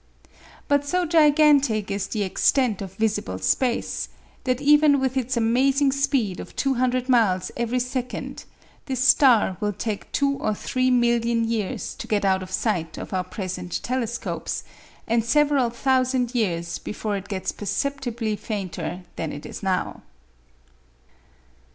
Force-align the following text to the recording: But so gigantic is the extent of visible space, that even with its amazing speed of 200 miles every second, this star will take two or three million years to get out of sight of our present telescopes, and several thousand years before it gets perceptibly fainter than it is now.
But 0.67 0.83
so 0.83 1.05
gigantic 1.05 1.91
is 1.91 2.07
the 2.07 2.23
extent 2.23 2.81
of 2.81 2.95
visible 2.95 3.37
space, 3.37 4.09
that 4.45 4.59
even 4.59 4.99
with 4.99 5.15
its 5.15 5.37
amazing 5.37 5.91
speed 5.91 6.39
of 6.39 6.55
200 6.55 7.07
miles 7.07 7.51
every 7.55 7.77
second, 7.79 8.45
this 8.87 8.99
star 8.99 9.57
will 9.59 9.73
take 9.73 10.11
two 10.11 10.37
or 10.39 10.55
three 10.55 10.89
million 10.89 11.47
years 11.47 11.93
to 11.93 12.07
get 12.07 12.25
out 12.25 12.41
of 12.41 12.49
sight 12.51 12.97
of 12.97 13.13
our 13.13 13.23
present 13.23 13.79
telescopes, 13.83 14.63
and 15.05 15.23
several 15.23 15.69
thousand 15.69 16.33
years 16.33 16.79
before 16.79 17.15
it 17.15 17.27
gets 17.27 17.51
perceptibly 17.51 18.35
fainter 18.35 19.03
than 19.17 19.31
it 19.31 19.45
is 19.45 19.61
now. 19.61 20.01